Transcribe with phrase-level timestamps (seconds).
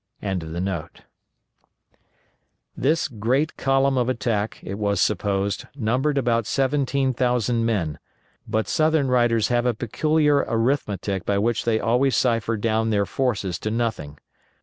[2.75, 7.99] "]This great column of attack, it was supposed, numbered about seventeen thousand men,
[8.47, 13.59] but southern writers have a peculiar arithmetic by which they always cipher down their forces
[13.59, 14.17] to nothing.